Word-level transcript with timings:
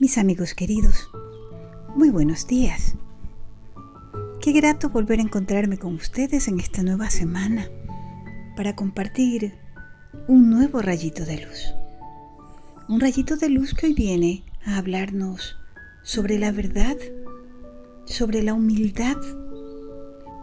Mis 0.00 0.16
amigos 0.16 0.54
queridos, 0.54 1.10
muy 1.96 2.10
buenos 2.10 2.46
días. 2.46 2.94
Qué 4.40 4.52
grato 4.52 4.90
volver 4.90 5.18
a 5.18 5.22
encontrarme 5.22 5.76
con 5.76 5.92
ustedes 5.94 6.46
en 6.46 6.60
esta 6.60 6.84
nueva 6.84 7.10
semana 7.10 7.68
para 8.56 8.76
compartir 8.76 9.54
un 10.28 10.50
nuevo 10.50 10.82
rayito 10.82 11.24
de 11.24 11.44
luz. 11.44 11.74
Un 12.88 13.00
rayito 13.00 13.36
de 13.38 13.48
luz 13.48 13.74
que 13.74 13.86
hoy 13.86 13.94
viene 13.94 14.44
a 14.64 14.78
hablarnos 14.78 15.56
sobre 16.04 16.38
la 16.38 16.52
verdad, 16.52 16.96
sobre 18.04 18.44
la 18.44 18.54
humildad, 18.54 19.16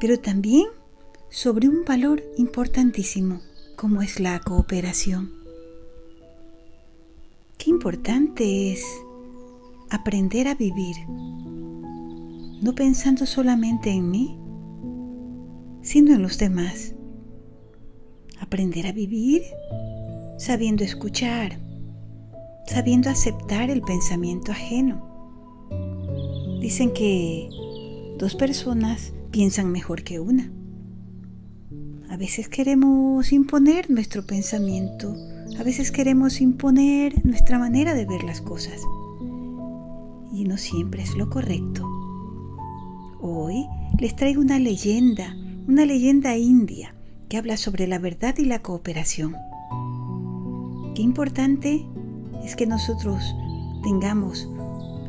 pero 0.01 0.19
también 0.19 0.65
sobre 1.29 1.69
un 1.69 1.85
valor 1.85 2.21
importantísimo 2.35 3.39
como 3.77 4.01
es 4.01 4.19
la 4.19 4.37
cooperación. 4.41 5.31
Qué 7.57 7.69
importante 7.69 8.73
es 8.73 8.83
aprender 9.95 10.49
a 10.49 10.55
vivir, 10.55 10.98
no 11.08 12.76
pensando 12.76 13.26
solamente 13.26 13.91
en 13.91 14.12
mí, 14.12 14.38
sino 15.81 16.13
en 16.13 16.22
los 16.22 16.38
demás. 16.38 16.95
Aprender 18.39 18.88
a 18.88 18.91
vivir 18.91 19.44
sabiendo 20.38 20.84
escuchar, 20.84 21.59
sabiendo 22.67 23.09
aceptar 23.09 23.70
el 23.70 23.81
pensamiento 23.81 24.52
ajeno. 24.52 25.02
Dicen 26.59 26.91
que 26.91 27.50
dos 28.20 28.36
personas 28.36 29.14
piensan 29.31 29.72
mejor 29.72 30.03
que 30.03 30.20
una. 30.20 30.52
A 32.09 32.17
veces 32.17 32.50
queremos 32.50 33.31
imponer 33.31 33.89
nuestro 33.89 34.25
pensamiento, 34.25 35.16
a 35.58 35.64
veces 35.64 35.91
queremos 35.91 36.41
imponer 36.41 37.25
nuestra 37.25 37.59
manera 37.59 37.94
de 37.94 38.05
ver 38.05 38.23
las 38.23 38.41
cosas 38.41 38.81
no 40.45 40.58
siempre 40.58 41.02
es 41.02 41.16
lo 41.16 41.30
correcto. 41.30 41.88
Hoy 43.19 43.67
les 43.97 44.16
traigo 44.16 44.42
una 44.42 44.59
leyenda, 44.59 45.36
una 45.67 45.86
leyenda 45.86 46.38
india 46.38 46.94
que 47.28 47.38
habla 47.38 47.58
sobre 47.58 47.88
la 47.88 47.97
verdad 47.97 48.36
y 48.38 48.45
la 48.45 48.61
cooperación. 48.61 49.36
Qué 50.94 51.02
importante 51.02 51.86
es 52.44 52.56
que 52.56 52.67
nosotros 52.67 53.36
tengamos 53.84 54.47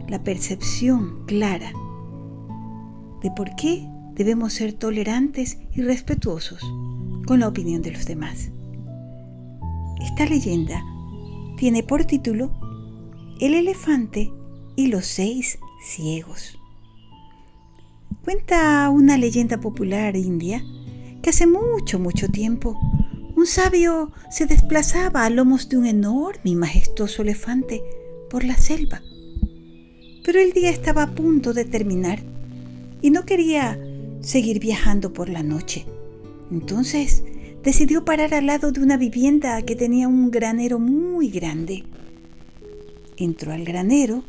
la 0.08 0.24
percepción 0.24 1.26
clara 1.26 1.72
de 3.22 3.30
por 3.30 3.54
qué 3.56 3.86
debemos 4.14 4.54
ser 4.54 4.72
tolerantes 4.72 5.58
y 5.74 5.82
respetuosos 5.82 6.60
con 7.26 7.40
la 7.40 7.48
opinión 7.48 7.82
de 7.82 7.92
los 7.92 8.06
demás. 8.06 8.50
Esta 10.00 10.24
leyenda 10.24 10.82
tiene 11.58 11.82
por 11.82 12.04
título 12.04 12.52
El 13.40 13.54
elefante 13.54 14.32
y 14.76 14.88
los 14.88 15.06
seis 15.06 15.58
ciegos. 15.82 16.58
Cuenta 18.24 18.88
una 18.90 19.16
leyenda 19.16 19.58
popular 19.58 20.16
india 20.16 20.62
que 21.22 21.30
hace 21.30 21.46
mucho, 21.46 21.98
mucho 21.98 22.28
tiempo 22.28 22.78
un 23.36 23.46
sabio 23.46 24.12
se 24.30 24.46
desplazaba 24.46 25.26
a 25.26 25.30
lomos 25.30 25.68
de 25.68 25.76
un 25.76 25.84
enorme 25.84 26.40
y 26.44 26.54
majestuoso 26.54 27.20
elefante 27.20 27.82
por 28.30 28.44
la 28.44 28.56
selva. 28.56 29.02
Pero 30.24 30.40
el 30.40 30.54
día 30.54 30.70
estaba 30.70 31.02
a 31.02 31.14
punto 31.14 31.52
de 31.52 31.66
terminar 31.66 32.20
y 33.02 33.10
no 33.10 33.26
quería 33.26 33.78
seguir 34.22 34.58
viajando 34.58 35.12
por 35.12 35.28
la 35.28 35.42
noche. 35.42 35.84
Entonces 36.50 37.24
decidió 37.62 38.06
parar 38.06 38.32
al 38.32 38.46
lado 38.46 38.72
de 38.72 38.80
una 38.80 38.96
vivienda 38.96 39.60
que 39.60 39.76
tenía 39.76 40.08
un 40.08 40.30
granero 40.30 40.78
muy 40.78 41.28
grande. 41.28 41.84
Entró 43.18 43.52
al 43.52 43.64
granero 43.64 44.24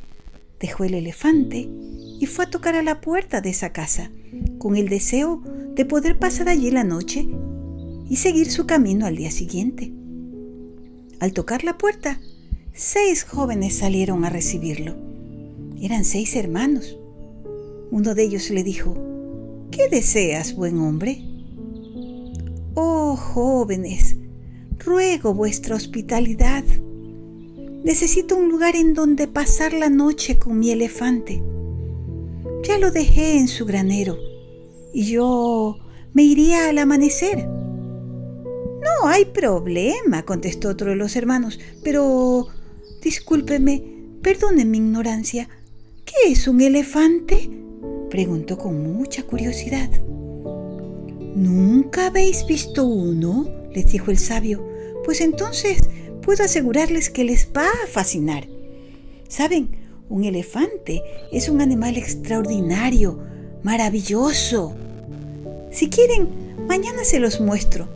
dejó 0.59 0.83
el 0.83 0.93
elefante 0.93 1.69
y 2.19 2.25
fue 2.25 2.45
a 2.45 2.49
tocar 2.49 2.75
a 2.75 2.83
la 2.83 3.01
puerta 3.01 3.41
de 3.41 3.49
esa 3.49 3.71
casa, 3.71 4.11
con 4.57 4.75
el 4.75 4.89
deseo 4.89 5.41
de 5.75 5.85
poder 5.85 6.17
pasar 6.17 6.49
allí 6.49 6.71
la 6.71 6.83
noche 6.83 7.27
y 8.09 8.15
seguir 8.15 8.49
su 8.49 8.65
camino 8.65 9.05
al 9.05 9.15
día 9.15 9.31
siguiente. 9.31 9.91
Al 11.19 11.33
tocar 11.33 11.63
la 11.63 11.77
puerta, 11.77 12.19
seis 12.73 13.23
jóvenes 13.23 13.75
salieron 13.75 14.25
a 14.25 14.29
recibirlo. 14.29 14.95
Eran 15.81 16.05
seis 16.05 16.35
hermanos. 16.35 16.97
Uno 17.91 18.15
de 18.15 18.23
ellos 18.23 18.49
le 18.49 18.63
dijo, 18.63 18.95
¿Qué 19.71 19.89
deseas, 19.89 20.55
buen 20.55 20.79
hombre? 20.79 21.23
Oh 22.73 23.15
jóvenes, 23.15 24.15
ruego 24.79 25.33
vuestra 25.33 25.75
hospitalidad 25.75 26.63
Necesito 27.87 28.35
un 28.35 28.49
lugar 28.49 28.75
en 28.75 28.93
donde 28.93 29.29
pasar 29.29 29.71
la 29.71 29.89
noche 29.89 30.37
con 30.37 30.59
mi 30.59 30.71
elefante. 30.71 31.41
Ya 32.63 32.77
lo 32.79 32.91
dejé 32.91 33.37
en 33.37 33.47
su 33.47 33.65
granero 33.65 34.17
y 34.93 35.05
yo 35.05 35.77
me 36.11 36.23
iría 36.23 36.67
al 36.67 36.79
amanecer. 36.79 37.47
No 37.47 39.07
hay 39.07 39.23
problema, 39.23 40.23
contestó 40.23 40.67
otro 40.67 40.89
de 40.89 40.97
los 40.97 41.15
hermanos, 41.15 41.61
pero 41.81 42.47
discúlpeme, 43.01 43.81
perdone 44.21 44.65
mi 44.65 44.79
ignorancia. 44.79 45.47
¿Qué 46.03 46.33
es 46.33 46.45
un 46.49 46.59
elefante? 46.59 47.49
preguntó 48.09 48.57
con 48.57 48.83
mucha 48.83 49.23
curiosidad. 49.23 49.89
¿Nunca 51.37 52.07
habéis 52.07 52.45
visto 52.47 52.85
uno? 52.85 53.49
les 53.73 53.89
dijo 53.89 54.11
el 54.11 54.17
sabio. 54.17 54.67
Pues 55.05 55.21
entonces 55.21 55.87
puedo 56.27 56.43
asegurarles 56.43 57.09
que 57.09 57.23
les 57.23 57.47
va 57.55 57.69
a 57.85 57.87
fascinar. 57.87 58.49
¿Saben? 59.29 59.69
Un 60.09 60.25
elefante 60.25 61.01
es 61.31 61.47
un 61.47 61.61
animal 61.61 61.95
extraordinario, 61.95 63.17
maravilloso. 63.63 64.75
Si 65.71 65.89
quieren, 65.89 66.27
mañana 66.67 67.05
se 67.05 67.21
los 67.21 67.39
muestro. 67.39 67.87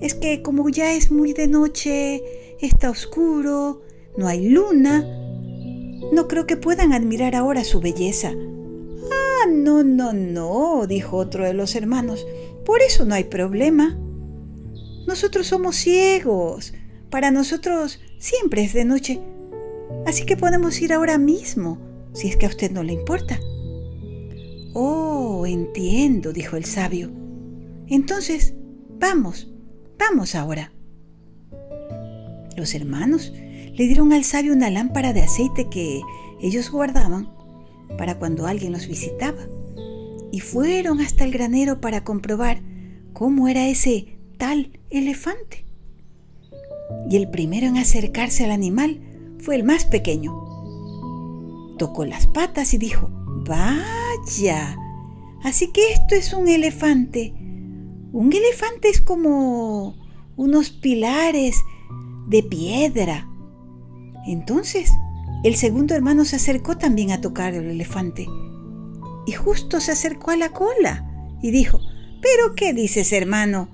Es 0.00 0.14
que 0.14 0.40
como 0.40 0.70
ya 0.70 0.94
es 0.94 1.10
muy 1.10 1.34
de 1.34 1.46
noche, 1.46 2.22
está 2.62 2.88
oscuro, 2.88 3.82
no 4.16 4.28
hay 4.28 4.48
luna, 4.48 5.06
no 6.10 6.26
creo 6.26 6.46
que 6.46 6.56
puedan 6.56 6.94
admirar 6.94 7.34
ahora 7.34 7.64
su 7.64 7.82
belleza. 7.82 8.32
Ah, 8.32 9.46
no, 9.50 9.84
no, 9.84 10.14
no, 10.14 10.86
dijo 10.86 11.18
otro 11.18 11.44
de 11.44 11.52
los 11.52 11.74
hermanos. 11.74 12.26
Por 12.64 12.80
eso 12.80 13.04
no 13.04 13.14
hay 13.14 13.24
problema. 13.24 13.98
Nosotros 15.06 15.48
somos 15.48 15.76
ciegos. 15.76 16.72
Para 17.14 17.30
nosotros 17.30 18.00
siempre 18.18 18.64
es 18.64 18.72
de 18.72 18.84
noche. 18.84 19.20
Así 20.04 20.26
que 20.26 20.36
podemos 20.36 20.80
ir 20.82 20.92
ahora 20.92 21.16
mismo, 21.16 21.78
si 22.12 22.26
es 22.26 22.36
que 22.36 22.44
a 22.44 22.48
usted 22.48 22.72
no 22.72 22.82
le 22.82 22.92
importa. 22.92 23.38
Oh, 24.72 25.46
entiendo, 25.46 26.32
dijo 26.32 26.56
el 26.56 26.64
sabio. 26.64 27.12
Entonces, 27.86 28.54
vamos, 28.98 29.48
vamos 29.96 30.34
ahora. 30.34 30.72
Los 32.56 32.74
hermanos 32.74 33.32
le 33.32 33.86
dieron 33.86 34.12
al 34.12 34.24
sabio 34.24 34.52
una 34.52 34.70
lámpara 34.70 35.12
de 35.12 35.22
aceite 35.22 35.68
que 35.70 36.00
ellos 36.40 36.68
guardaban 36.68 37.32
para 37.96 38.18
cuando 38.18 38.48
alguien 38.48 38.72
los 38.72 38.88
visitaba 38.88 39.46
y 40.32 40.40
fueron 40.40 41.00
hasta 41.00 41.22
el 41.22 41.30
granero 41.30 41.80
para 41.80 42.02
comprobar 42.02 42.60
cómo 43.12 43.46
era 43.46 43.68
ese 43.68 44.18
tal 44.36 44.80
elefante 44.90 45.63
y 47.08 47.16
el 47.16 47.28
primero 47.30 47.66
en 47.66 47.76
acercarse 47.76 48.44
al 48.44 48.50
animal 48.50 49.00
fue 49.38 49.56
el 49.56 49.64
más 49.64 49.84
pequeño. 49.84 50.32
Tocó 51.78 52.04
las 52.04 52.26
patas 52.26 52.72
y 52.74 52.78
dijo, 52.78 53.10
vaya, 53.46 54.76
así 55.42 55.70
que 55.72 55.92
esto 55.92 56.14
es 56.14 56.32
un 56.32 56.48
elefante. 56.48 57.34
Un 58.12 58.32
elefante 58.32 58.88
es 58.88 59.00
como 59.00 59.96
unos 60.36 60.70
pilares 60.70 61.56
de 62.28 62.42
piedra. 62.42 63.28
Entonces, 64.26 64.90
el 65.42 65.56
segundo 65.56 65.94
hermano 65.94 66.24
se 66.24 66.36
acercó 66.36 66.78
también 66.78 67.10
a 67.10 67.20
tocar 67.20 67.54
el 67.54 67.68
elefante. 67.68 68.26
Y 69.26 69.32
justo 69.32 69.80
se 69.80 69.92
acercó 69.92 70.30
a 70.30 70.36
la 70.36 70.50
cola 70.50 71.10
y 71.42 71.50
dijo, 71.50 71.80
¿pero 72.22 72.54
qué 72.54 72.72
dices, 72.72 73.12
hermano? 73.12 73.68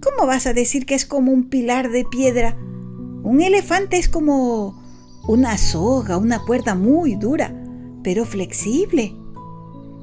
¿Cómo 0.00 0.26
vas 0.26 0.46
a 0.46 0.52
decir 0.52 0.86
que 0.86 0.94
es 0.94 1.04
como 1.04 1.32
un 1.32 1.48
pilar 1.48 1.90
de 1.90 2.04
piedra? 2.04 2.56
Un 3.22 3.40
elefante 3.40 3.98
es 3.98 4.08
como 4.08 4.80
una 5.26 5.58
soga, 5.58 6.16
una 6.16 6.38
cuerda 6.44 6.74
muy 6.74 7.16
dura, 7.16 7.52
pero 8.04 8.24
flexible. 8.24 9.12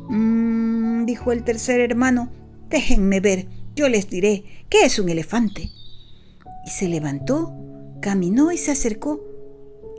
Mmm, 0.09 1.05
dijo 1.05 1.31
el 1.31 1.43
tercer 1.43 1.79
hermano, 1.79 2.29
déjenme 2.69 3.21
ver, 3.21 3.47
yo 3.75 3.87
les 3.89 4.09
diré 4.09 4.43
qué 4.69 4.85
es 4.85 4.99
un 4.99 5.09
elefante. 5.09 5.69
Y 6.65 6.69
se 6.69 6.87
levantó, 6.87 7.53
caminó 8.01 8.51
y 8.51 8.57
se 8.57 8.71
acercó 8.71 9.21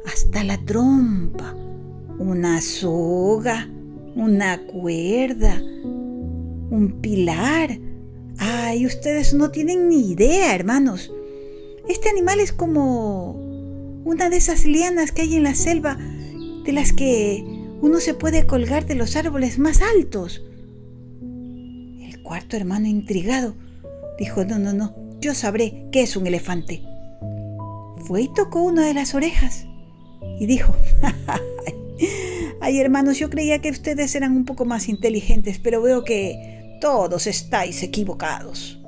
hasta 0.07 0.45
la 0.45 0.59
trompa. 0.65 1.55
Una 2.19 2.61
soga, 2.61 3.69
una 4.15 4.59
cuerda, 4.67 5.61
un 5.61 6.99
pilar, 7.01 7.79
Ay, 8.38 8.87
ustedes 8.87 9.35
no 9.35 9.50
tienen 9.50 9.88
ni 9.88 10.11
idea, 10.11 10.55
hermanos. 10.55 11.12
Este 11.88 12.09
animal 12.09 12.41
es 12.41 12.53
como 12.53 13.33
una 14.05 14.29
de 14.29 14.37
esas 14.37 14.65
lianas 14.65 15.12
que 15.12 15.23
hay 15.23 15.37
en 15.37 15.43
la 15.43 15.55
selva 15.55 15.97
de 16.65 16.73
las 16.73 16.93
que 16.93 17.44
uno 17.81 18.00
se 18.00 18.15
puede 18.15 18.47
colgar 18.47 18.87
de 18.87 18.94
los 18.94 19.17
árboles 19.17 19.59
más 19.59 19.81
altos. 19.83 20.43
El 21.21 22.23
cuarto 22.23 22.56
hermano, 22.56 22.87
intrigado, 22.87 23.55
dijo, 24.19 24.44
no, 24.44 24.59
no, 24.59 24.73
no, 24.73 24.94
yo 25.21 25.35
sabré 25.35 25.87
qué 25.93 26.03
es 26.03 26.17
un 26.17 26.27
elefante. 26.27 26.83
Fue 28.05 28.23
y 28.23 28.35
tocó 28.35 28.62
una 28.62 28.87
de 28.87 28.94
las 28.94 29.15
orejas 29.15 29.67
y 30.38 30.47
dijo, 30.47 30.75
ay 32.61 32.81
hermanos, 32.81 33.19
yo 33.19 33.31
creía 33.31 33.61
que 33.61 33.71
ustedes 33.71 34.15
eran 34.15 34.33
un 34.33 34.44
poco 34.44 34.65
más 34.65 34.88
inteligentes, 34.88 35.59
pero 35.59 35.83
veo 35.83 36.05
que 36.05 36.56
todos 36.81 37.26
estáis 37.26 37.82
equivocados. 37.82 38.81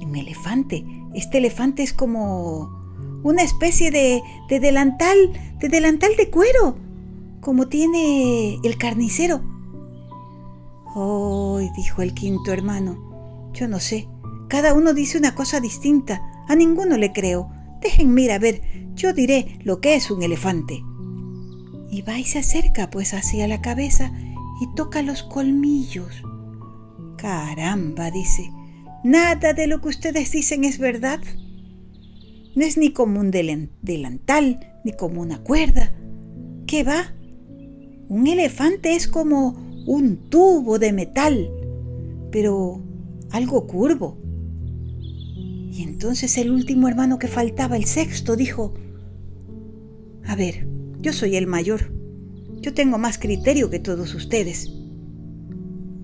Un 0.00 0.16
elefante, 0.16 0.84
este 1.14 1.38
elefante 1.38 1.82
es 1.82 1.92
como 1.92 2.78
una 3.22 3.42
especie 3.42 3.90
de, 3.90 4.22
de 4.48 4.60
delantal, 4.60 5.16
de 5.58 5.68
delantal 5.68 6.16
de 6.16 6.30
cuero, 6.30 6.76
como 7.40 7.68
tiene 7.68 8.58
el 8.62 8.78
carnicero. 8.78 9.42
Oh, 10.94 11.60
dijo 11.76 12.02
el 12.02 12.14
quinto 12.14 12.52
hermano, 12.52 13.50
yo 13.52 13.68
no 13.68 13.80
sé, 13.80 14.08
cada 14.48 14.72
uno 14.72 14.94
dice 14.94 15.18
una 15.18 15.34
cosa 15.34 15.60
distinta, 15.60 16.22
a 16.48 16.54
ninguno 16.54 16.96
le 16.96 17.12
creo. 17.12 17.50
Déjenme 17.82 18.22
ir 18.22 18.32
a 18.32 18.38
ver, 18.38 18.62
yo 18.94 19.12
diré 19.12 19.58
lo 19.62 19.80
que 19.80 19.94
es 19.94 20.10
un 20.10 20.22
elefante. 20.22 20.82
Y 21.90 22.02
va 22.02 22.18
y 22.18 22.24
se 22.24 22.38
acerca 22.38 22.90
pues 22.90 23.14
hacia 23.14 23.46
la 23.46 23.60
cabeza 23.60 24.10
y 24.60 24.74
toca 24.74 25.02
los 25.02 25.22
colmillos. 25.22 26.22
Caramba, 27.18 28.12
dice, 28.12 28.52
nada 29.02 29.52
de 29.52 29.66
lo 29.66 29.80
que 29.80 29.88
ustedes 29.88 30.30
dicen 30.30 30.62
es 30.62 30.78
verdad. 30.78 31.18
No 32.54 32.64
es 32.64 32.78
ni 32.78 32.92
como 32.92 33.18
un 33.18 33.32
delantal, 33.32 34.60
ni 34.84 34.92
como 34.92 35.20
una 35.20 35.42
cuerda. 35.42 35.92
¿Qué 36.68 36.84
va? 36.84 37.12
Un 38.08 38.28
elefante 38.28 38.94
es 38.94 39.08
como 39.08 39.48
un 39.84 40.30
tubo 40.30 40.78
de 40.78 40.92
metal, 40.92 41.50
pero 42.30 42.84
algo 43.32 43.66
curvo. 43.66 44.16
Y 45.72 45.82
entonces 45.82 46.38
el 46.38 46.52
último 46.52 46.86
hermano 46.86 47.18
que 47.18 47.26
faltaba, 47.26 47.76
el 47.76 47.84
sexto, 47.84 48.36
dijo, 48.36 48.74
a 50.24 50.36
ver, 50.36 50.68
yo 51.00 51.12
soy 51.12 51.34
el 51.34 51.48
mayor. 51.48 51.92
Yo 52.60 52.74
tengo 52.74 52.96
más 52.96 53.18
criterio 53.18 53.70
que 53.70 53.80
todos 53.80 54.14
ustedes. 54.14 54.72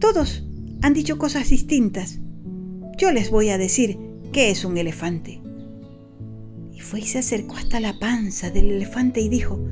Todos 0.00 0.44
han 0.84 0.92
dicho 0.92 1.16
cosas 1.16 1.48
distintas. 1.48 2.18
Yo 2.98 3.10
les 3.10 3.30
voy 3.30 3.48
a 3.48 3.56
decir 3.56 3.98
qué 4.32 4.50
es 4.50 4.66
un 4.66 4.76
elefante. 4.76 5.40
Y 6.74 6.80
fue 6.80 7.00
y 7.00 7.06
se 7.06 7.20
acercó 7.20 7.56
hasta 7.56 7.80
la 7.80 7.98
panza 7.98 8.50
del 8.50 8.70
elefante 8.70 9.22
y 9.22 9.30
dijo, 9.30 9.66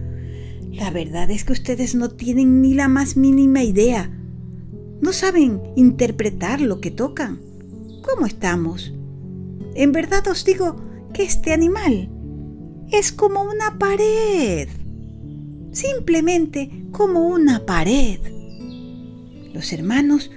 la 0.71 0.91
verdad 0.91 1.31
es 1.31 1.45
que 1.45 1.53
ustedes 1.53 1.95
no 1.95 2.09
tienen 2.09 2.63
ni 2.63 2.73
la 2.73 2.89
más 2.89 3.19
mínima 3.19 3.63
idea. 3.63 4.11
No 5.03 5.13
saben 5.13 5.61
interpretar 5.77 6.63
lo 6.63 6.81
que 6.81 6.91
tocan. 6.91 7.43
¿Cómo 8.01 8.25
estamos? 8.25 8.95
En 9.75 9.93
verdad 9.93 10.27
os 10.29 10.47
digo 10.47 10.77
que 11.13 11.25
este 11.25 11.53
animal 11.53 12.09
es 12.91 13.13
como 13.13 13.43
una 13.43 13.79
pared. 13.79 14.67
Simplemente 15.73 16.87
como 16.91 17.29
una 17.29 17.67
pared. 17.67 18.19
Los 19.53 19.75
hermanos, 19.75 20.31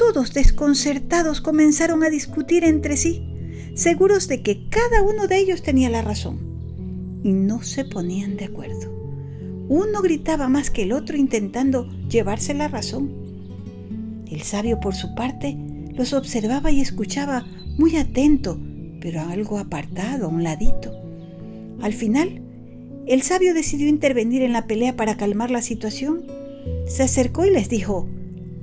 todos 0.00 0.32
desconcertados, 0.32 1.42
comenzaron 1.42 2.02
a 2.02 2.08
discutir 2.08 2.64
entre 2.64 2.96
sí, 2.96 3.22
seguros 3.74 4.28
de 4.28 4.40
que 4.40 4.66
cada 4.70 5.02
uno 5.02 5.26
de 5.26 5.36
ellos 5.36 5.62
tenía 5.62 5.90
la 5.90 6.00
razón. 6.00 6.38
Y 7.22 7.32
no 7.34 7.62
se 7.62 7.84
ponían 7.84 8.38
de 8.38 8.46
acuerdo. 8.46 8.90
Uno 9.68 10.00
gritaba 10.00 10.48
más 10.48 10.70
que 10.70 10.84
el 10.84 10.92
otro 10.92 11.18
intentando 11.18 11.86
llevarse 12.08 12.54
la 12.54 12.68
razón. 12.68 13.12
El 14.30 14.40
sabio, 14.40 14.80
por 14.80 14.94
su 14.94 15.14
parte, 15.14 15.58
los 15.94 16.14
observaba 16.14 16.70
y 16.70 16.80
escuchaba 16.80 17.44
muy 17.76 17.96
atento, 17.96 18.58
pero 19.02 19.20
algo 19.20 19.58
apartado, 19.58 20.24
a 20.24 20.28
un 20.28 20.42
ladito. 20.42 20.98
Al 21.82 21.92
final, 21.92 22.40
el 23.06 23.20
sabio 23.20 23.52
decidió 23.52 23.86
intervenir 23.86 24.40
en 24.40 24.54
la 24.54 24.66
pelea 24.66 24.96
para 24.96 25.18
calmar 25.18 25.50
la 25.50 25.60
situación. 25.60 26.24
Se 26.86 27.02
acercó 27.02 27.44
y 27.44 27.50
les 27.50 27.68
dijo, 27.68 28.08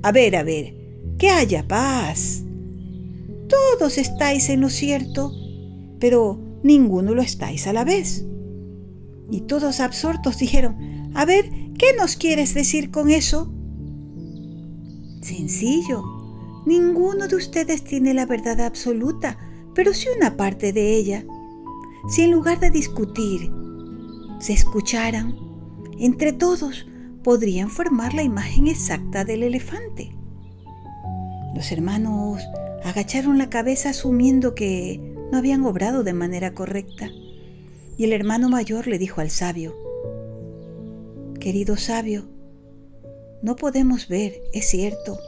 A 0.02 0.10
ver, 0.10 0.34
a 0.34 0.42
ver, 0.42 0.77
que 1.18 1.30
haya 1.30 1.66
paz. 1.66 2.44
Todos 3.48 3.98
estáis 3.98 4.48
en 4.48 4.60
lo 4.60 4.70
cierto, 4.70 5.32
pero 5.98 6.38
ninguno 6.62 7.14
lo 7.14 7.22
estáis 7.22 7.66
a 7.66 7.72
la 7.72 7.84
vez. 7.84 8.24
Y 9.30 9.42
todos 9.42 9.80
absortos 9.80 10.38
dijeron, 10.38 11.10
A 11.14 11.24
ver, 11.24 11.50
¿qué 11.76 11.94
nos 11.96 12.16
quieres 12.16 12.54
decir 12.54 12.90
con 12.90 13.10
eso? 13.10 13.52
Sencillo, 15.22 16.02
ninguno 16.64 17.26
de 17.28 17.36
ustedes 17.36 17.84
tiene 17.84 18.14
la 18.14 18.26
verdad 18.26 18.60
absoluta, 18.60 19.38
pero 19.74 19.92
sí 19.92 20.06
una 20.16 20.36
parte 20.36 20.72
de 20.72 20.94
ella. 20.96 21.24
Si 22.08 22.22
en 22.22 22.30
lugar 22.30 22.60
de 22.60 22.70
discutir, 22.70 23.50
se 24.38 24.52
escucharan, 24.52 25.36
entre 25.98 26.32
todos 26.32 26.86
podrían 27.24 27.70
formar 27.70 28.14
la 28.14 28.22
imagen 28.22 28.68
exacta 28.68 29.24
del 29.24 29.42
elefante. 29.42 30.17
Los 31.58 31.72
hermanos 31.72 32.48
agacharon 32.84 33.36
la 33.36 33.50
cabeza 33.50 33.90
asumiendo 33.90 34.54
que 34.54 35.00
no 35.32 35.38
habían 35.38 35.64
obrado 35.64 36.04
de 36.04 36.12
manera 36.12 36.54
correcta. 36.54 37.08
Y 37.96 38.04
el 38.04 38.12
hermano 38.12 38.48
mayor 38.48 38.86
le 38.86 38.96
dijo 38.96 39.20
al 39.20 39.30
sabio, 39.30 39.74
Querido 41.40 41.76
sabio, 41.76 42.28
no 43.42 43.56
podemos 43.56 44.06
ver, 44.06 44.40
es 44.52 44.68
cierto, 44.68 45.18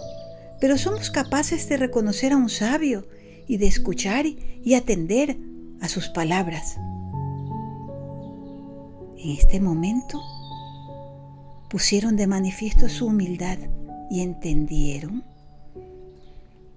pero 0.61 0.79
somos 0.79 1.11
capaces 1.11 1.69
de 1.69 1.79
reconocer 1.79 2.33
a 2.33 2.37
un 2.37 2.49
sabio 2.49 3.09
y 3.49 3.57
de 3.57 3.67
escuchar 3.67 4.25
y 4.25 4.75
atender 4.75 5.37
a 5.81 5.89
sus 5.89 6.11
palabras. 6.11 6.77
En 9.19 9.31
este 9.31 9.59
momento 9.59 10.21
pusieron 11.69 12.15
de 12.15 12.29
manifiesto 12.29 12.89
su 12.89 13.07
humildad 13.07 13.59
y 14.13 14.21
entendieron 14.21 15.25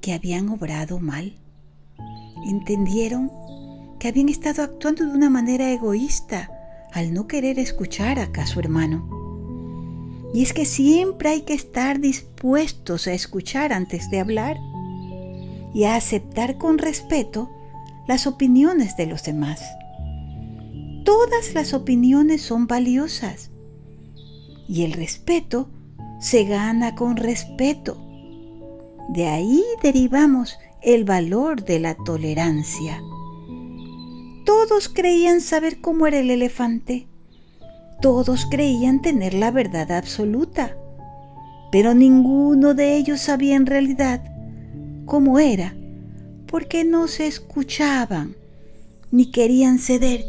que 0.04 0.14
habían 0.14 0.50
obrado 0.50 1.00
mal. 1.00 1.34
Entendieron 2.46 3.32
que 4.00 4.10
habían 4.10 4.28
estado 4.28 4.62
actuando 4.62 5.06
de 5.06 5.14
una 5.14 5.30
manera 5.30 5.72
egoísta 5.72 6.52
al 6.92 7.14
no 7.14 7.26
querer 7.26 7.58
escuchar 7.58 8.20
a 8.20 8.46
su 8.46 8.60
hermano. 8.60 9.08
Y 10.34 10.44
es 10.44 10.52
que 10.52 10.66
siempre 10.66 11.30
hay 11.30 11.42
que 11.44 11.54
estar 11.54 12.02
dispuestos 12.02 13.08
a 13.08 13.14
escuchar 13.14 13.72
antes 13.72 14.10
de 14.10 14.20
hablar 14.20 14.58
y 15.74 15.86
a 15.86 15.96
aceptar 15.96 16.58
con 16.58 16.80
respeto 16.80 17.50
las 18.06 18.28
opiniones 18.28 18.98
de 18.98 19.06
los 19.06 19.24
demás. 19.24 19.62
Todas 21.06 21.54
las 21.54 21.74
opiniones 21.74 22.42
son 22.42 22.68
valiosas 22.68 23.52
y 24.68 24.84
el 24.84 24.92
respeto 24.92 25.70
se 26.20 26.44
gana 26.44 26.94
con 26.94 27.16
respeto. 27.16 28.03
De 29.10 29.28
ahí 29.28 29.64
derivamos 29.82 30.58
el 30.82 31.04
valor 31.04 31.64
de 31.64 31.80
la 31.80 31.96
tolerancia. 31.96 33.02
Todos 34.46 34.90
creían 34.90 35.42
saber 35.42 35.82
cómo 35.82 36.08
era 36.08 36.20
el 36.20 36.30
elefante. 36.30 37.08
Todos 38.02 38.46
creían 38.50 39.02
tener 39.02 39.34
la 39.34 39.52
verdad 39.52 39.92
absoluta. 39.92 40.76
Pero 41.72 41.94
ninguno 41.94 42.74
de 42.74 42.98
ellos 42.98 43.22
sabía 43.22 43.56
en 43.56 43.66
realidad 43.66 44.24
cómo 45.06 45.40
era 45.40 45.76
porque 46.54 46.84
no 46.84 47.08
se 47.08 47.26
escuchaban, 47.26 48.36
ni 49.10 49.32
querían 49.32 49.80
ceder 49.80 50.24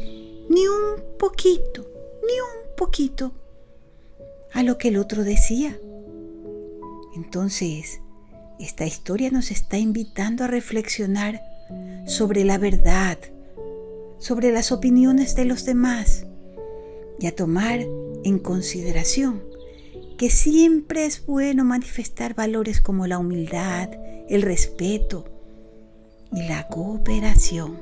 ni 0.48 0.66
un 0.66 1.18
poquito, 1.18 1.86
ni 2.26 2.32
un 2.40 2.76
poquito 2.78 3.32
a 4.54 4.62
lo 4.62 4.78
que 4.78 4.88
el 4.88 4.96
otro 4.96 5.22
decía. 5.22 5.78
Entonces, 7.14 8.00
esta 8.58 8.86
historia 8.86 9.30
nos 9.30 9.50
está 9.50 9.78
invitando 9.78 10.44
a 10.44 10.46
reflexionar 10.46 11.42
sobre 12.06 12.44
la 12.44 12.58
verdad, 12.58 13.18
sobre 14.18 14.52
las 14.52 14.72
opiniones 14.72 15.34
de 15.34 15.44
los 15.44 15.64
demás 15.64 16.26
y 17.18 17.26
a 17.26 17.34
tomar 17.34 17.80
en 18.24 18.38
consideración 18.38 19.42
que 20.18 20.30
siempre 20.30 21.06
es 21.06 21.26
bueno 21.26 21.64
manifestar 21.64 22.34
valores 22.34 22.80
como 22.80 23.06
la 23.06 23.18
humildad, 23.18 23.90
el 24.28 24.42
respeto, 24.42 25.24
y 26.34 26.48
la 26.48 26.66
cooperación. 26.68 27.78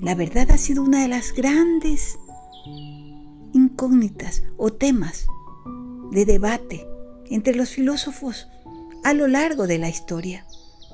La 0.00 0.14
verdad 0.14 0.50
ha 0.50 0.58
sido 0.58 0.82
una 0.82 1.02
de 1.02 1.08
las 1.08 1.32
grandes 1.32 2.18
incógnitas 3.52 4.44
o 4.56 4.72
temas 4.72 5.26
de 6.12 6.24
debate 6.24 6.86
entre 7.30 7.54
los 7.54 7.70
filósofos 7.70 8.48
a 9.04 9.14
lo 9.14 9.28
largo 9.28 9.66
de 9.66 9.78
la 9.78 9.88
historia. 9.88 10.46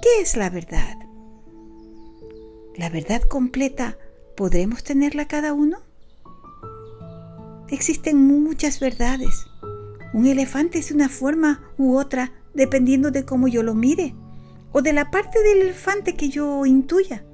¿Qué 0.03 0.23
es 0.23 0.37
la 0.37 0.51
verdad? 0.51 0.97
¿La 2.77 2.91
verdad 2.91 3.23
completa 3.23 3.99
podremos 4.37 4.85
tenerla 4.85 5.27
cada 5.27 5.53
uno? 5.53 5.79
existen 7.69 8.17
muchas 8.27 8.81
verdades. 8.81 9.47
Un 10.13 10.27
elefante 10.27 10.79
es 10.79 10.91
una 10.91 11.09
forma 11.09 11.63
u 11.79 11.97
otra 11.97 12.33
dependiendo 12.55 13.11
de 13.11 13.25
cómo 13.25 13.49
yo 13.49 13.63
lo 13.63 13.75
mire 13.75 14.15
o 14.73 14.83
de 14.83 14.93
la 14.93 15.11
parte 15.11 15.43
del 15.43 15.63
elefante 15.63 16.17
que 16.17 16.29
yo 16.29 16.65
intuya. 16.67 17.25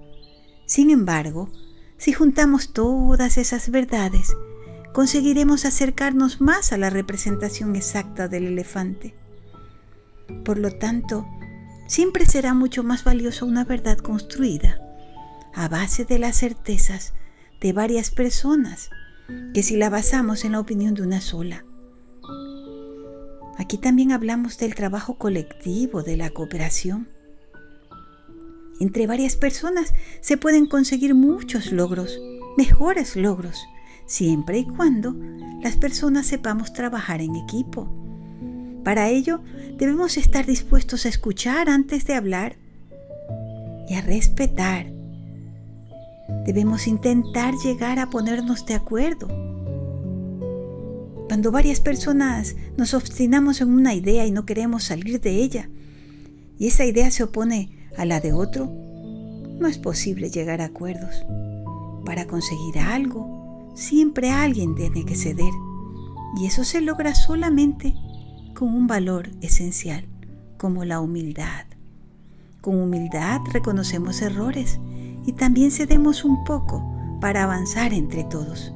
Sin 0.66 0.90
embargo, 0.90 1.50
si 1.96 2.12
juntamos 2.12 2.72
todas 2.72 3.36
esas 3.38 3.70
verdades, 3.70 4.34
conseguiremos 4.92 5.64
acercarnos 5.64 6.40
más 6.40 6.72
a 6.72 6.78
la 6.78 6.90
representación 6.90 7.76
exacta 7.76 8.28
del 8.28 8.46
elefante. 8.46 9.14
Por 10.44 10.58
lo 10.58 10.70
tanto, 10.70 11.26
siempre 11.86 12.26
será 12.26 12.54
mucho 12.54 12.82
más 12.82 13.04
valiosa 13.04 13.44
una 13.44 13.64
verdad 13.64 13.98
construida 13.98 14.80
a 15.54 15.68
base 15.68 16.04
de 16.04 16.18
las 16.18 16.36
certezas 16.36 17.12
de 17.60 17.72
varias 17.72 18.10
personas 18.10 18.90
que 19.54 19.62
si 19.62 19.76
la 19.76 19.90
basamos 19.90 20.44
en 20.44 20.52
la 20.52 20.60
opinión 20.60 20.94
de 20.94 21.02
una 21.02 21.20
sola. 21.20 21.64
Aquí 23.58 23.78
también 23.78 24.12
hablamos 24.12 24.58
del 24.58 24.74
trabajo 24.74 25.14
colectivo, 25.14 26.02
de 26.02 26.16
la 26.16 26.30
cooperación. 26.30 27.08
Entre 28.80 29.06
varias 29.06 29.36
personas 29.36 29.94
se 30.20 30.36
pueden 30.36 30.66
conseguir 30.66 31.14
muchos 31.14 31.70
logros, 31.70 32.18
mejores 32.56 33.14
logros, 33.14 33.62
siempre 34.06 34.58
y 34.58 34.64
cuando 34.64 35.14
las 35.62 35.76
personas 35.76 36.26
sepamos 36.26 36.72
trabajar 36.72 37.20
en 37.20 37.36
equipo. 37.36 37.88
Para 38.84 39.08
ello 39.08 39.40
debemos 39.78 40.16
estar 40.16 40.46
dispuestos 40.46 41.06
a 41.06 41.08
escuchar 41.08 41.68
antes 41.68 42.06
de 42.06 42.14
hablar 42.14 42.56
y 43.88 43.94
a 43.94 44.00
respetar 44.00 44.92
Debemos 46.44 46.88
intentar 46.88 47.54
llegar 47.54 48.00
a 48.00 48.10
ponernos 48.10 48.66
de 48.66 48.74
acuerdo. 48.74 49.28
Cuando 51.28 51.52
varias 51.52 51.80
personas 51.80 52.56
nos 52.76 52.94
obstinamos 52.94 53.60
en 53.60 53.70
una 53.70 53.94
idea 53.94 54.26
y 54.26 54.32
no 54.32 54.44
queremos 54.44 54.84
salir 54.84 55.20
de 55.20 55.36
ella, 55.36 55.70
y 56.58 56.66
esa 56.66 56.84
idea 56.84 57.10
se 57.10 57.22
opone 57.22 57.70
a 57.96 58.04
la 58.04 58.20
de 58.20 58.32
otro, 58.32 58.66
no 58.66 59.68
es 59.68 59.78
posible 59.78 60.30
llegar 60.30 60.60
a 60.60 60.66
acuerdos. 60.66 61.24
Para 62.04 62.26
conseguir 62.26 62.80
algo, 62.80 63.41
siempre 63.74 64.30
alguien 64.30 64.74
tiene 64.74 65.04
que 65.04 65.16
ceder, 65.16 65.52
y 66.36 66.46
eso 66.46 66.64
se 66.64 66.80
logra 66.80 67.14
solamente 67.14 67.94
con 68.54 68.68
un 68.68 68.86
valor 68.86 69.30
esencial, 69.40 70.06
como 70.58 70.84
la 70.84 71.00
humildad. 71.00 71.66
Con 72.60 72.80
humildad 72.80 73.40
reconocemos 73.52 74.22
errores 74.22 74.78
y 75.26 75.32
también 75.32 75.70
cedemos 75.70 76.24
un 76.24 76.44
poco 76.44 76.82
para 77.20 77.42
avanzar 77.44 77.92
entre 77.92 78.24
todos. 78.24 78.72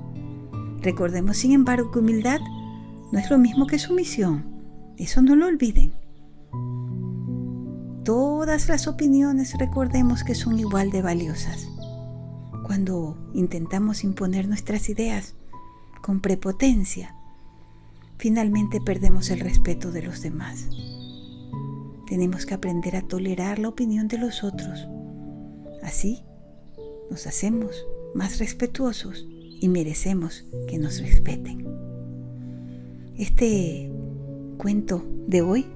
Recordemos, 0.83 1.37
sin 1.37 1.53
embargo, 1.53 1.91
que 1.91 2.01
humildad 2.01 2.41
no 3.13 3.19
es 3.19 3.31
lo 3.31 3.39
mismo 3.39 3.67
que 3.67 3.79
sumisión. 3.79 4.45
Eso 4.97 5.23
no 5.23 5.37
lo 5.37 5.47
olviden. 5.47 5.93
Todas 8.05 8.69
las 8.69 8.87
opiniones 8.87 9.59
recordemos 9.59 10.23
que 10.23 10.35
son 10.35 10.59
igual 10.59 10.91
de 10.91 11.03
valiosas. 11.03 11.69
Cuando 12.67 13.17
intentamos 13.33 14.03
imponer 14.03 14.49
nuestras 14.49 14.89
ideas 14.89 15.37
con 16.03 16.19
prepotencia, 16.21 17.15
finalmente 18.19 18.81
perdemos 18.81 19.31
el 19.31 19.39
respeto 19.39 19.93
de 19.93 20.03
los 20.03 20.21
demás. 20.21 20.67
Tenemos 22.09 22.45
que 22.45 22.55
aprender 22.55 22.97
a 22.97 23.03
tolerar 23.03 23.61
la 23.61 23.69
opinión 23.69 24.09
de 24.09 24.19
los 24.19 24.43
otros. 24.43 24.89
Así 25.81 26.25
nos 27.09 27.29
hacemos 27.29 27.87
más 28.17 28.41
respetuosos 28.41 29.29
y 29.61 29.69
merecemos 29.69 30.45
que 30.67 30.79
nos 30.79 31.01
respeten. 31.01 31.65
Este 33.17 33.93
cuento 34.59 35.07
de 35.29 35.41
hoy 35.41 35.67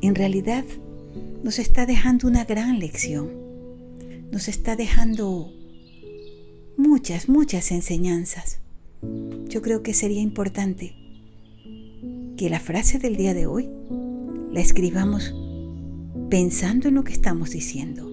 en 0.00 0.14
realidad 0.14 0.64
nos 1.44 1.58
está 1.58 1.84
dejando 1.84 2.26
una 2.26 2.46
gran 2.46 2.78
lección. 2.78 3.28
Nos 4.32 4.48
está 4.48 4.76
dejando 4.76 5.52
muchas, 6.76 7.28
muchas 7.28 7.70
enseñanzas. 7.70 8.60
Yo 9.48 9.62
creo 9.62 9.82
que 9.82 9.94
sería 9.94 10.20
importante 10.20 10.94
que 12.36 12.50
la 12.50 12.60
frase 12.60 12.98
del 12.98 13.16
día 13.16 13.34
de 13.34 13.46
hoy 13.46 13.68
la 14.52 14.60
escribamos 14.60 15.34
pensando 16.28 16.88
en 16.88 16.94
lo 16.94 17.04
que 17.04 17.12
estamos 17.12 17.50
diciendo. 17.50 18.10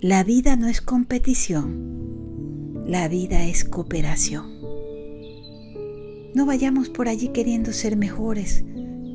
La 0.00 0.24
vida 0.24 0.56
no 0.56 0.68
es 0.68 0.80
competición, 0.80 2.84
la 2.86 3.08
vida 3.08 3.44
es 3.44 3.64
cooperación. 3.64 4.46
No 6.34 6.46
vayamos 6.46 6.90
por 6.90 7.08
allí 7.08 7.28
queriendo 7.28 7.72
ser 7.72 7.96
mejores 7.96 8.64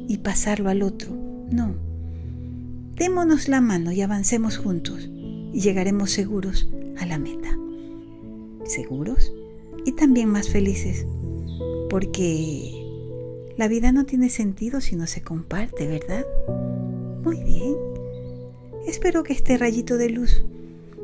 y 0.07 0.17
pasarlo 0.17 0.69
al 0.69 0.81
otro, 0.81 1.15
no. 1.51 1.75
Démonos 2.95 3.47
la 3.47 3.61
mano 3.61 3.91
y 3.91 4.01
avancemos 4.01 4.57
juntos 4.57 5.09
y 5.53 5.61
llegaremos 5.61 6.11
seguros 6.11 6.67
a 6.97 7.05
la 7.05 7.19
meta. 7.19 7.60
Seguros 8.71 9.33
y 9.85 9.91
también 9.91 10.29
más 10.29 10.49
felices, 10.49 11.05
porque 11.89 12.71
la 13.57 13.67
vida 13.67 13.91
no 13.91 14.05
tiene 14.05 14.29
sentido 14.29 14.79
si 14.79 14.95
no 14.95 15.07
se 15.07 15.21
comparte, 15.21 15.87
¿verdad? 15.87 16.25
Muy 17.21 17.43
bien. 17.43 17.75
Espero 18.87 19.23
que 19.23 19.33
este 19.33 19.57
rayito 19.57 19.97
de 19.97 20.09
luz 20.09 20.45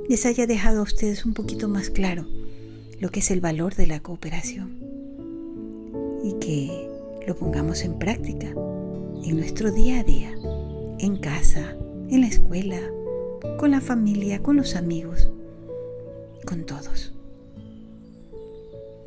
les 0.08 0.26
haya 0.26 0.48
dejado 0.48 0.80
a 0.80 0.84
ustedes 0.84 1.26
un 1.26 1.34
poquito 1.34 1.68
más 1.68 1.90
claro 1.90 2.26
lo 3.02 3.10
que 3.10 3.20
es 3.20 3.32
el 3.32 3.42
valor 3.42 3.76
de 3.76 3.88
la 3.88 4.00
cooperación 4.00 4.78
y 6.24 6.36
que 6.40 6.90
lo 7.28 7.36
pongamos 7.36 7.84
en 7.84 8.00
práctica 8.00 8.48
en 8.48 9.36
nuestro 9.36 9.74
día 9.74 10.00
a 10.00 10.04
día, 10.04 10.32
en 11.00 11.18
casa, 11.18 11.76
en 12.10 12.22
la 12.22 12.28
escuela, 12.28 12.80
con 13.60 13.72
la 13.72 13.82
familia, 13.82 14.42
con 14.42 14.56
los 14.56 14.78
amigos, 14.78 15.30
con 16.46 16.66
todos. 16.66 17.17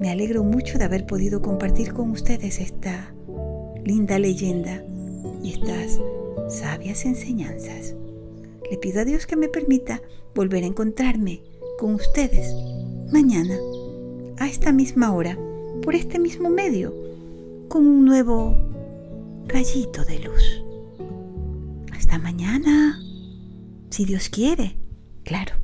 Me 0.00 0.09
alegro 0.09 0.42
mucho 0.45 0.78
de 0.78 0.85
haber 0.85 1.04
podido 1.04 1.42
compartir 1.42 1.92
con 1.92 2.11
ustedes 2.11 2.59
esta 2.59 3.14
linda 3.85 4.19
leyenda 4.19 4.83
y 5.42 5.52
estas 5.52 6.00
sabias 6.49 7.04
enseñanzas. 7.04 7.95
Le 8.71 8.78
pido 8.78 9.02
a 9.02 9.04
Dios 9.04 9.26
que 9.26 9.37
me 9.37 9.49
permita 9.49 10.00
volver 10.35 10.64
a 10.64 10.69
encontrarme 10.69 11.42
con 11.78 11.95
ustedes 11.95 12.54
mañana 13.12 13.59
a 14.38 14.49
esta 14.49 14.73
misma 14.73 15.12
hora, 15.12 15.38
por 15.83 15.95
este 15.95 16.19
mismo 16.19 16.49
medio, 16.49 16.95
con 17.69 17.87
un 17.87 18.07
nuevo 18.07 18.57
rayito 19.49 20.02
de 20.07 20.19
luz. 20.21 20.64
Hasta 21.92 22.19
mañana, 22.19 22.99
si 23.90 24.07
Dios 24.07 24.30
quiere, 24.30 24.78
claro. 25.25 25.57